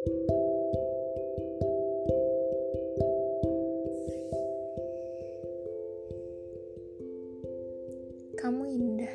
Kamu 0.00 0.16
indah, 8.64 9.12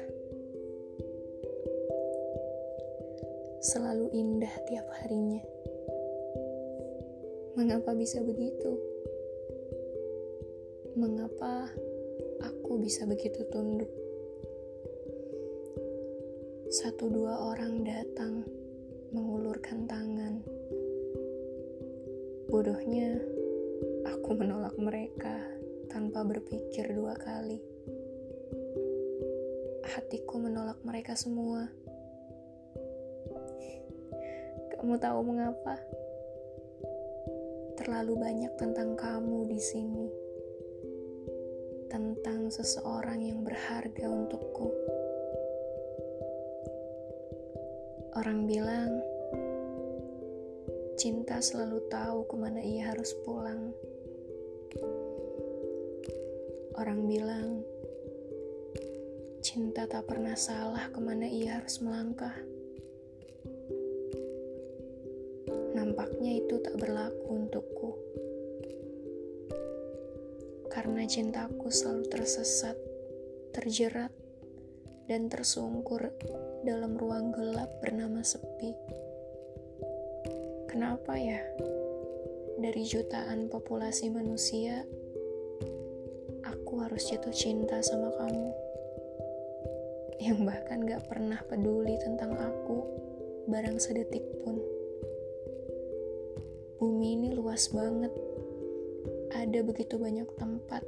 selalu 3.66 4.14
indah 4.14 4.54
tiap 4.70 4.86
harinya. 5.02 5.42
Mengapa 7.58 7.98
bisa 7.98 8.22
begitu? 8.22 8.78
Mengapa 10.94 11.74
aku 12.46 12.78
bisa 12.78 13.10
begitu 13.10 13.42
tunduk? 13.50 13.90
Satu 16.70 17.10
dua 17.10 17.42
orang 17.50 17.82
datang 17.82 18.05
Bodohnya, 22.56 23.20
aku 24.08 24.32
menolak 24.32 24.80
mereka 24.80 25.44
tanpa 25.92 26.24
berpikir 26.24 26.88
dua 26.96 27.12
kali 27.20 27.60
hatiku 29.92 30.40
menolak 30.40 30.80
mereka 30.88 31.20
semua. 31.20 31.68
Kamu 34.72 34.96
tahu 35.04 35.20
mengapa? 35.28 35.76
Terlalu 37.76 38.24
banyak 38.24 38.56
tentang 38.56 38.96
kamu 38.96 39.52
di 39.52 39.60
sini. 39.60 40.08
Tentang 41.92 42.48
seseorang 42.48 43.20
yang 43.20 43.44
berharga 43.44 44.08
untukku. 44.08 44.72
Orang 48.16 48.48
bilang, 48.48 49.04
cinta 50.96 51.44
selalu 51.44 51.84
tahu 51.92 52.24
ke 52.24 52.36
mana 52.40 52.64
ia 52.64 52.96
harus 52.96 53.12
pulang. 53.28 53.76
Orang 56.76 57.08
bilang, 57.08 57.64
Cinta 59.46 59.86
tak 59.86 60.10
pernah 60.10 60.34
salah 60.34 60.90
ke 60.90 60.98
mana 60.98 61.30
ia 61.30 61.62
harus 61.62 61.78
melangkah. 61.78 62.34
Nampaknya 65.78 66.42
itu 66.42 66.58
tak 66.66 66.74
berlaku 66.82 67.24
untukku. 67.30 67.92
Karena 70.74 71.06
cintaku 71.06 71.70
selalu 71.70 72.10
tersesat, 72.10 72.74
terjerat, 73.54 74.12
dan 75.06 75.30
tersungkur 75.30 76.10
dalam 76.66 76.98
ruang 76.98 77.30
gelap 77.30 77.70
bernama 77.86 78.26
sepi. 78.26 78.74
Kenapa 80.76 81.16
ya? 81.16 81.40
Dari 82.60 82.84
jutaan 82.84 83.48
populasi 83.48 84.12
manusia, 84.12 84.84
aku 86.44 86.84
harus 86.84 87.08
jatuh 87.08 87.32
cinta 87.32 87.80
sama 87.80 88.12
kamu 88.20 88.52
yang 90.20 90.44
bahkan 90.44 90.84
gak 90.84 91.08
pernah 91.08 91.40
peduli 91.48 91.96
tentang 92.04 92.36
aku 92.36 92.84
barang 93.48 93.80
sedetik 93.80 94.28
pun. 94.44 94.60
Bumi 96.84 97.24
ini 97.24 97.32
luas 97.32 97.72
banget. 97.72 98.12
Ada 99.32 99.64
begitu 99.64 99.96
banyak 99.96 100.28
tempat. 100.36 100.84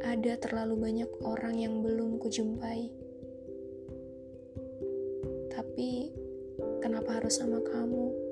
Ada 0.00 0.40
terlalu 0.40 0.80
banyak 0.80 1.10
orang 1.28 1.60
yang 1.60 1.84
belum 1.84 2.16
kujumpai. 2.16 2.88
Tapi 5.52 6.08
kenapa 6.80 7.20
harus 7.20 7.36
sama 7.36 7.60
kamu? 7.60 8.27